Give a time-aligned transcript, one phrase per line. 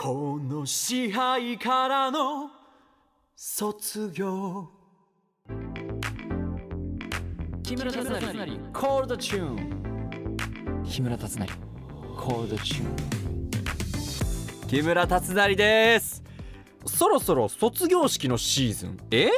[0.00, 2.52] この支配からの
[3.34, 4.68] 卒業。
[7.64, 8.12] 木村達成。
[8.72, 10.36] コールドチューン
[10.88, 11.46] 木村達成。
[12.16, 12.96] コールドチューン
[14.68, 16.22] 木村達成です。
[16.86, 18.98] そろそろ卒業式のシーズン？
[19.10, 19.30] え？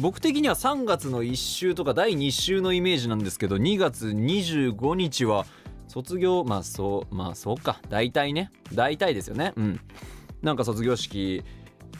[0.00, 5.46] 僕的には3月の1週とか第2週のイメージなんですけど2月25日は
[5.90, 7.80] 卒業まあそうまあそうか。
[7.88, 8.52] 大体ね。
[8.72, 9.52] 大体ですよね。
[9.56, 9.80] うん。
[10.40, 11.42] なんか卒業式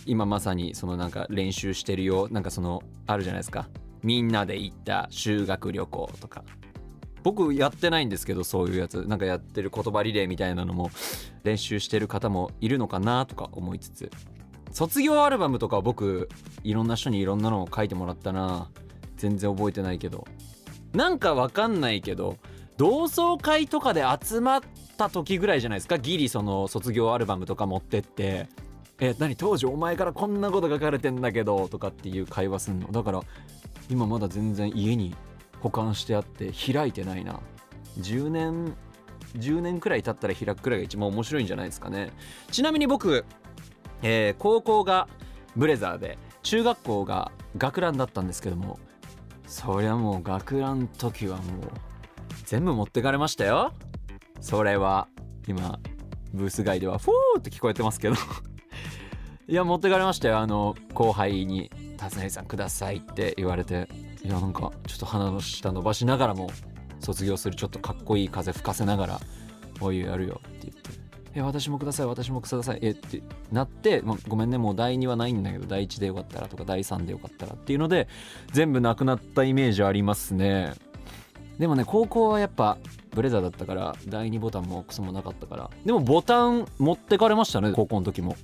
[0.07, 2.29] 今まさにそのなんか練習してるよ。
[2.31, 3.69] なんかそのあるじゃないですか。
[4.05, 6.45] みんなで行った修学旅行とか。
[7.25, 9.03] 僕やってないんですけどそういうやつ。
[9.09, 10.93] なんかやってる言葉リレーみたいなのも
[11.43, 14.11] 練習してる方もいるのかなとか思いつつ。
[14.71, 16.29] 卒業アルバムとか僕
[16.63, 18.71] いろんな人にいろんなのを書いてもらったな。
[19.17, 20.29] 全然覚えてないけど。
[20.93, 22.37] なんかわかんないけど
[22.81, 24.61] 同窓会とかで集まっ
[24.97, 25.99] た時ぐらいじゃないですか？
[25.99, 28.49] ギリその卒業アルバムとか持ってって。
[29.01, 29.37] え何？
[29.37, 32.91] 当時お前からこんなこと書かれてんだけどとかっていう会話すんの？
[32.91, 33.21] だから
[33.91, 35.15] 今まだ全然家に
[35.61, 37.41] 保管してあって開いてないな。
[37.99, 38.75] 10年
[39.35, 42.13] 10年くらい経ったら開くくらいが一番面白いんじゃないですかね。
[42.51, 43.27] ちなみに僕
[44.01, 45.07] えー、高校が
[45.55, 48.79] ブレザーで中学校が学ランだったんですけども
[49.47, 51.90] そりゃもう学ラン時はもう
[52.51, 53.73] 全部持ってかれましたよ。
[54.41, 55.07] それは
[55.47, 55.79] 今
[56.35, 58.17] ブース外ではフォーって聞こえてますけど。
[59.47, 60.39] いや持ってかれましたよ。
[60.39, 63.89] あの後輩に「達成さんください」って言われて。
[64.25, 66.51] いやなんかちょっと鼻の下伸ばしながらも
[66.99, 69.21] 卒業するちょっとかっこいい風吹かせながら
[69.81, 70.91] 「おいやるよ」って言って
[71.35, 73.23] え私もください私もくださいえって
[73.53, 78.09] なって、まごめんねもう第2はないんだけど第1でよかったらとか第3でよかったらっていうので
[78.53, 80.75] 全部なくなったイメージありますね。
[81.61, 82.79] でもね高校はやっぱ
[83.15, 85.71] ブレザーだったから第2ボタンもクソもなかったから。
[85.85, 88.35] でもボタン持ってかれましたね高校の時も。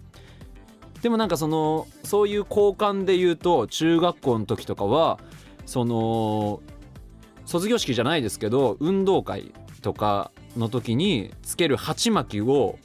[1.01, 5.19] でもなんかそのそういう交換で言うと中学校の時とかは
[5.65, 6.61] その
[7.47, 12.79] 卒業式じゃないですけど運動会とかの時につける鉢巻きを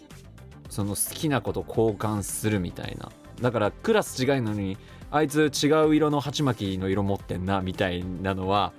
[0.69, 3.11] その好きな子と交換するみたいな。
[3.41, 4.77] だからクラス違いのに
[5.09, 8.71] あいつ違う色の鉢巻きの色持ってんなみたいなのは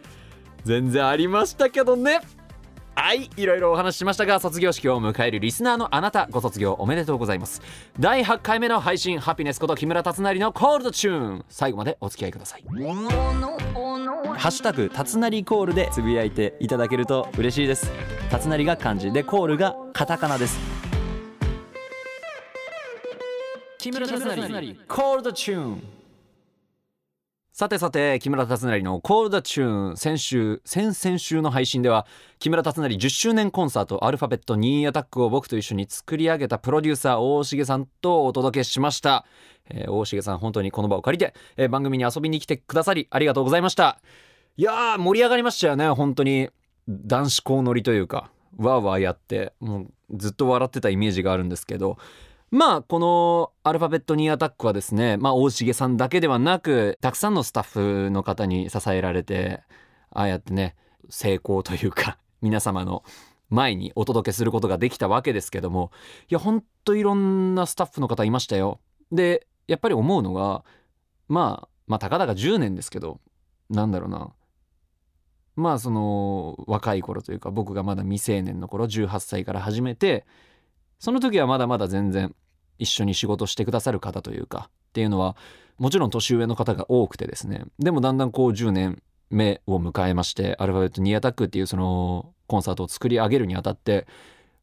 [0.64, 2.20] 全然ありましたけどね。
[2.94, 7.62] はいいろいろお話ししましたが卒業式を迎えるリスナーのあなたご卒業おめでとうございます。
[7.98, 12.64] 第8回目の配信ハピネスこと木村達成のコールドチューン最後までお付き合いください。
[12.68, 17.90] ハッシュタグたつなりコールでつぶやいていただけると嬉しいです。
[18.30, 20.58] たつなりが漢字でコールがカタカナです。
[23.78, 25.82] 木村達成コールドチューン
[27.54, 32.06] さてさて木村達成の「コールドチューン」先週先々週の配信では
[32.38, 39.26] 木村達成10周年コンサートアルファベット2アタックを僕と一緒に作り上げたプロデューサー大重さんとお届けしました、
[39.68, 44.00] えー、大重さん本当にこの場を借りて、えー、番組に遊びに来てくださりありがとうございました。
[44.56, 46.48] いやー盛り上がりましたよね本当に。
[46.88, 51.98] 男子校乗りというかわーわーやってもうずっと笑ってたイメージがあるんですけど。
[52.52, 59.62] まあこのアルファベットニーアタックはですねまあ大重さんだけではなくたくさんのスタッフの方に支えられて
[60.10, 60.76] ああやってね
[61.08, 63.04] 成功というか 皆様の
[63.48, 65.92] 前にお届けすることができたわけですけども
[66.28, 68.80] いやほんといろんなスタッフの方いましたよ。
[69.10, 70.62] でやっぱり思うのが
[71.28, 73.18] まあまあたかだか10年ですけど
[73.70, 74.30] なんだろうな
[75.56, 80.26] まあその若い頃というか僕がまだ未成年の頃18歳から始めて
[80.98, 82.34] その時はまだまだ全然
[82.78, 85.36] 一緒に仕事してくださる方というかっていうのは
[85.78, 87.64] もちろん年上の方が多くてですね。
[87.78, 94.06] でもだんだんこう10年目を迎えましてアルファベットニアタックっていうそのコンサートを作り上げるにあたって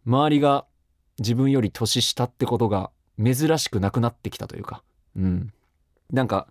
[0.06, 0.66] 周りが
[1.18, 4.84] 自分より年下ってことが珍しくなくなってきたというか
[5.16, 5.54] うん。
[6.12, 6.48] なんか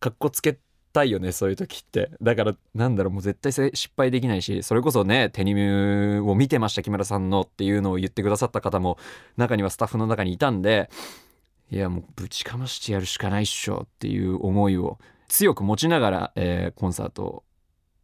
[0.00, 0.58] かっこつけ
[0.94, 2.10] たいよねそういう時って。
[2.22, 8.96] だからなんだろうもう絶対失敗できないしそれこそねテニミュを見てました木村さんのっていうのを言ってくださった方も
[9.36, 10.88] 中にはスタッフの中にいたんで
[11.70, 14.98] いやもうぶちかましてやるしかないっしょっていう思いを
[15.28, 17.42] 強く持ちながら、えー、コンサート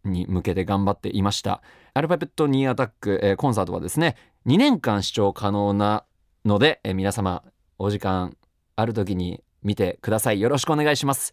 [0.05, 1.63] に向けて頑張っていました。
[1.93, 4.17] アルファベットニーアタック、えー、コンサートはですね
[4.47, 6.05] 2年間視聴可能な
[6.45, 7.43] ので、えー、皆様
[7.79, 8.37] お時間
[8.77, 10.41] ある時に見てください。
[10.41, 11.33] よろしくお願いします。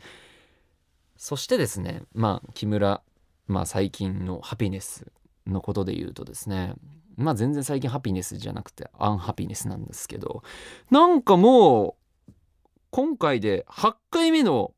[1.18, 3.02] そしてですねまあ木村、
[3.48, 5.12] まあ、最近のハピネス
[5.46, 6.74] のことで言うとですね
[7.16, 10.44] まあ全然最近ハピネスじゃなくてアンハピネスなんですけど
[10.92, 11.98] なんかも
[12.28, 12.31] う
[12.92, 14.74] 今回で8回目の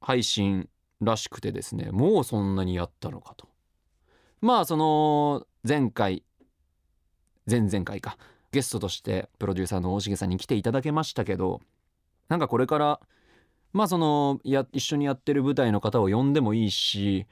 [0.00, 0.68] 配信
[1.00, 3.48] らしくてですねもうそんなにやったのかと。
[4.40, 6.24] まあその前回
[7.48, 8.16] 前々回か
[8.52, 11.60] ゲストとしてプロデューサーの大重さんに来ていただけましたけど
[12.28, 13.00] なんかこれから
[13.72, 17.26] まあそのや一緒にやってる舞台の方を呼んでもいいし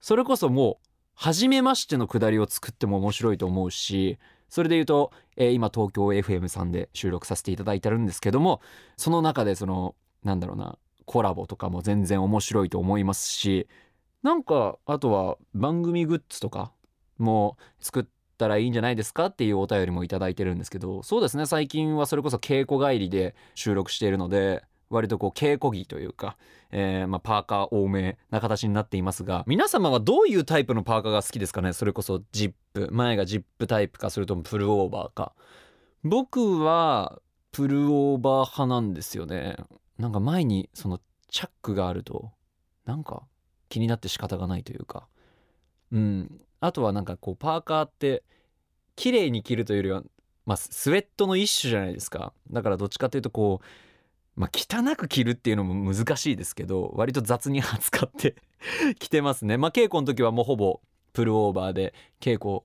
[0.00, 4.18] それこそもう初めましてのくだりを作っても面白いと思うし
[4.48, 8.60] それで言うと、えー今東京 FM さんで収録させていただいてるんですけども
[8.96, 9.94] その中でその
[10.24, 13.66] なんだろうなコラボとかも全然面白いと思いますし
[14.22, 16.72] なんかあとは番組グッズとか
[17.18, 18.04] も作っ
[18.38, 26.36] たらいいんじゃないですかっていうお便りもいいてるんですけどそうですね最近はそれこそ稽古帰りで収録しているので割とこう稽古着というか、
[26.70, 31.72] えーま、パーカー多めな形になっていますが皆様はどういうタイプのパーカーが好きですかね？
[31.72, 35.34] それこそジップ前がジップタイプかそれともプルオーバーか。
[36.04, 39.56] 僕はプルオーバー派なんですよね。
[39.98, 42.30] なんか前にそのチャックがあると
[42.84, 43.22] なんか
[43.68, 45.06] 気になって仕方がないというか。
[45.92, 46.40] うん。
[46.60, 48.22] あとはなんかこうパーカーって
[48.96, 50.02] 綺麗に着るというよりは
[50.44, 52.32] まあスウェットの一種じゃないですか。
[52.50, 53.66] だからどっちかというとこう
[54.34, 58.36] まあ汚く着るっていうのも難しいですけど割と雑に扱って
[58.98, 59.56] 着てますね。
[59.56, 60.80] まあ稽古の時はもうほぼ
[61.12, 62.64] プルオーバーで稽古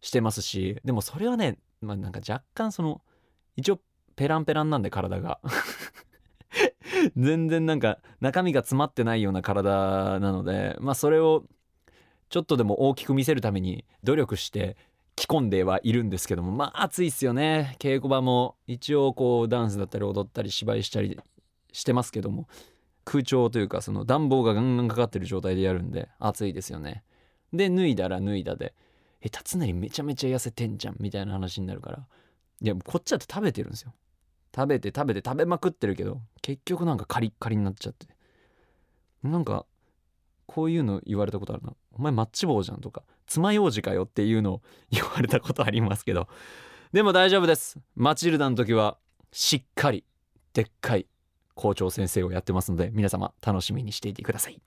[0.00, 3.02] してますしでもそれはねまあなんか若干その
[3.56, 3.80] 一応
[4.16, 5.40] ペランペランなんで体が。
[7.16, 11.44] 全然なんか中身が詰まってないような体なのでまあそれを
[12.28, 14.76] ちょっとでも大きく見せるために努力して
[15.20, 17.76] 着込んではいるんですけどもまあ暑いっすよね。
[17.78, 21.20] 稽古場も一応こうダンスだったり踊ったり芝居したり
[21.72, 22.48] してますけども
[23.04, 27.04] 空調というかその暖房がガンガンかかってる状態でやるんで暑いですよね。
[27.52, 28.74] で脱いだら脱いだで
[29.20, 32.06] 「え辰成めちゃめちゃ痩せてんじゃん」みたいな話になるから
[32.62, 33.92] いやもこっちだって食べてるんですよ。
[34.56, 38.06] 食べて食べて食べまくってるけど結局なんかカリッカリになっちゃって。
[39.22, 39.66] なんか
[40.46, 46.28] こういうの言われたことあるな「お前マッチ棒じゃん」とか「爪楊枝かよ」っていうのを言われたことありますけど
[46.92, 47.78] でも大丈夫です。
[47.94, 48.98] マチルダの時は
[49.32, 50.04] しっかり
[50.52, 51.06] でっかい
[51.54, 54.60] 校長先生をやってますので皆様楽しみにしていてください。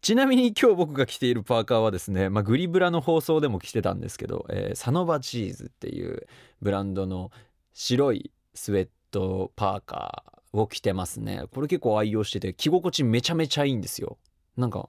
[0.00, 6.26] ちなみに今日僕が着ているパーカーはですね、まあ、グリブラの放送でも着てたんですけど、えーサノバチーズっていう
[6.62, 7.30] ブランドの
[7.74, 11.42] 白いスウェットパーカーを着てますね。
[11.52, 14.16] これ結構愛用してて着心地めちゃめちゃいいんですよ。
[14.56, 14.88] なんか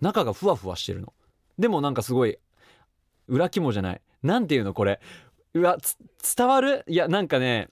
[0.00, 1.12] 中がふわふわしてるの。
[1.60, 2.38] でもなんかすごい
[3.28, 4.00] 裏肝じゃない。
[4.22, 5.00] なんていうのこれ。
[5.54, 5.76] うわ
[6.36, 6.84] 伝わる？
[6.88, 7.68] いやなんかね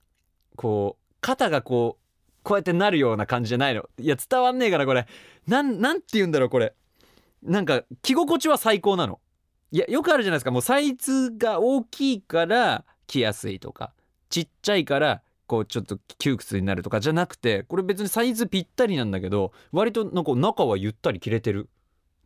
[0.57, 3.89] こう肩がこうこうやってなるような感じじゃないの。
[3.99, 5.07] いや伝わんねえからこれ。
[5.47, 6.75] なんなんて言うんだろうこれ。
[7.43, 9.21] なんか着心地は最高なの。
[9.71, 10.51] いやよくあるじゃないですか。
[10.51, 13.93] もうサイズが大きいから着やすいとか。
[14.29, 21.71] ちっちゃいからこうちょっと窮屈になるとかじゃなくてこれ別にサイズぴったりなんだけど割となんか中はゆったり着れてる。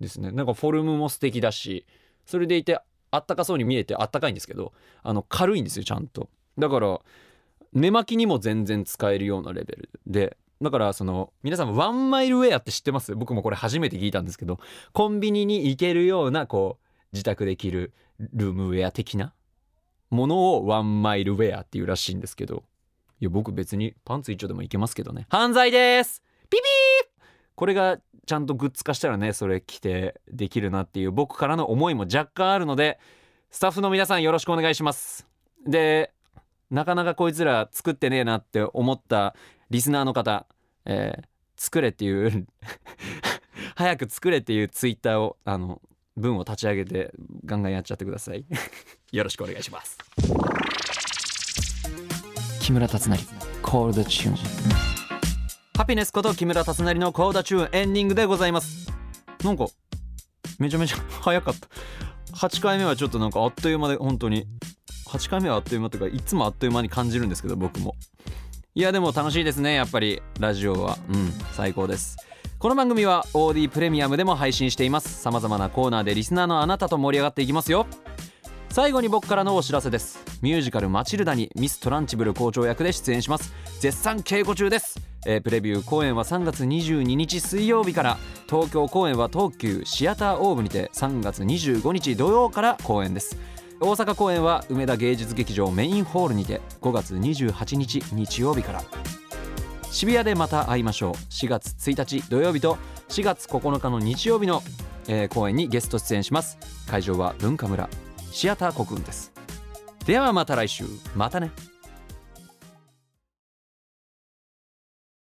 [0.02, 0.30] ですね。
[0.32, 1.86] なんかフォルムも素敵だし
[2.26, 2.78] それでいて
[3.10, 4.72] あったかそうに見えてあったかいんですけど
[5.02, 6.28] あの軽いんですよちゃんと。
[6.58, 7.00] だから
[7.72, 9.90] 寝巻きにも全然使えるようなレベル。
[10.06, 13.14] でだからその皆さんワンマイルウェアって知ってます？
[13.14, 14.60] 僕もこれ初めて聞いたんですけど
[14.92, 19.32] コンビニに行けるようなこう自宅で着るルームウェア的な？
[20.10, 22.64] ものをワンマイルウェアっていうらしいんですけど。
[23.20, 25.26] いや僕別にパンツ一丁でもいけますけどね。
[25.30, 26.22] 犯罪です！
[26.50, 27.01] ピピー
[27.54, 32.98] これがちゃんとグッズ化したらねそれ着てできるなっていう僕からの思いも若干あるので
[33.50, 35.26] スタッフの皆さんよろしくお願いします。
[35.66, 36.12] で
[36.70, 39.34] なかなかこいつら作ってねえなって思った
[39.70, 40.46] リスナーの方、
[40.86, 41.32] えー
[41.62, 42.48] 作れっていう
[43.76, 45.80] 早く作れっていうツイッターをあの
[46.16, 47.12] 文を立ち上げて
[47.44, 48.44] ガンガンやっちゃってください。
[49.12, 49.96] よろしくお願いします。
[52.60, 53.16] 木村達成
[53.62, 54.91] コールドチューン
[55.74, 58.92] ハピネスこと木村達成のコールドチューンエンディングでございます。
[59.42, 59.66] なんか
[60.58, 62.36] めちゃめちゃ早かった。
[62.36, 64.46] 8回目はちょっとなんかあっという間で本当に。
[65.08, 67.96] 8回目はあっという間というかいつもあっという間に感じるんですけど僕も。
[68.74, 70.22] いやでも楽しいですねやっぱり。
[70.38, 70.98] ラジオは。
[71.08, 72.18] うん最高です。
[72.58, 75.22] この番組は OD プレミアムでも配信しています。
[75.22, 77.86] 様々なコーナーでリスナーのあなたと盛り上がっていきますよ。
[78.68, 80.22] 最後に僕からのお知らせです。
[80.42, 83.52] ミュージカル「マチルダ」にミス・トランチブル校長役で出演します。
[83.80, 88.18] 絶賛稽古中です、えープレビュー公演は3月22日水曜日から。
[88.48, 93.38] 東京公演は東急シアターオーブにて3月25日土曜から公演です。
[93.80, 98.82] 大阪公演は梅田芸術劇場メインホールにて5月28日日曜日から。
[99.90, 101.12] 渋谷でまた会いましょう。
[101.12, 102.76] 4月1日土曜日と
[103.08, 104.62] 4月9日の日曜日の、
[105.08, 106.58] えー公演にゲスト出演します。
[106.90, 107.88] 会場は文化村
[108.30, 109.32] シアター国運です。
[110.04, 110.84] ではまた来週。
[111.14, 111.50] またね。